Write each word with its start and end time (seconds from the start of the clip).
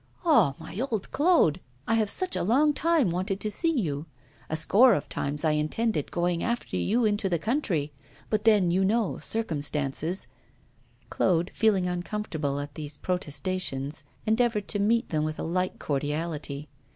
'Ah, 0.25 0.55
my 0.57 0.79
old 0.89 1.11
Claude! 1.11 1.59
I 1.87 1.93
have 1.93 2.09
for 2.09 2.15
such 2.15 2.35
a 2.35 2.41
long 2.41 2.73
time 2.73 3.11
wanted 3.11 3.39
to 3.41 3.51
see 3.51 3.69
you. 3.69 4.07
A 4.49 4.55
score 4.57 4.95
of 4.95 5.07
times 5.07 5.45
I 5.45 5.51
intended 5.51 6.09
going 6.09 6.41
after 6.41 6.75
you 6.75 7.05
into 7.05 7.29
the 7.29 7.37
country; 7.37 7.93
but 8.27 8.43
then, 8.43 8.71
you 8.71 8.83
know, 8.83 9.19
circumstances' 9.19 10.25
Claude, 11.11 11.51
feeling 11.53 11.87
uncomfortable 11.87 12.59
at 12.59 12.73
these 12.73 12.97
protestations, 12.97 14.03
endeavoured 14.25 14.67
to 14.69 14.79
meet 14.79 15.09
them 15.09 15.23
with 15.23 15.37
a 15.37 15.43
like 15.43 15.77
cordiality. 15.77 16.67